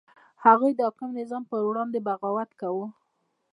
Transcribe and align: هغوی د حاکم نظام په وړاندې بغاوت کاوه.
هغوی 0.45 0.71
د 0.75 0.79
حاکم 0.87 1.09
نظام 1.19 1.43
په 1.51 1.57
وړاندې 1.69 2.03
بغاوت 2.07 2.51
کاوه. 2.59 2.87